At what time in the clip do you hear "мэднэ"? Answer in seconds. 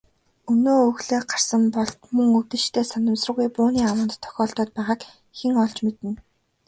5.85-6.09